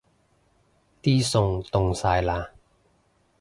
[1.03, 2.49] 啲餸凍晒喇